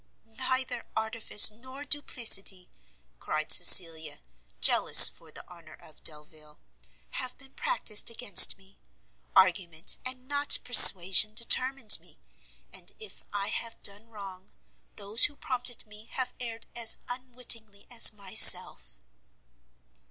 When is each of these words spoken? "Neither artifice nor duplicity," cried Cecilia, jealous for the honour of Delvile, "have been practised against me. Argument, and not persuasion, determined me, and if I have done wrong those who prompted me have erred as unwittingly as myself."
"Neither 0.39 0.87
artifice 0.97 1.51
nor 1.51 1.85
duplicity," 1.85 2.71
cried 3.19 3.51
Cecilia, 3.51 4.19
jealous 4.59 5.07
for 5.07 5.31
the 5.31 5.47
honour 5.47 5.75
of 5.75 6.03
Delvile, 6.03 6.59
"have 7.11 7.37
been 7.37 7.53
practised 7.53 8.09
against 8.09 8.57
me. 8.57 8.79
Argument, 9.35 9.97
and 10.03 10.27
not 10.27 10.57
persuasion, 10.63 11.35
determined 11.35 11.99
me, 11.99 12.17
and 12.73 12.93
if 12.99 13.21
I 13.31 13.49
have 13.49 13.79
done 13.83 14.07
wrong 14.09 14.51
those 14.95 15.25
who 15.25 15.35
prompted 15.35 15.85
me 15.85 16.05
have 16.05 16.33
erred 16.39 16.65
as 16.75 16.97
unwittingly 17.07 17.85
as 17.91 18.11
myself." 18.11 18.99